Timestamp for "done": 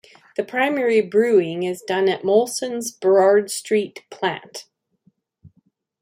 1.83-2.09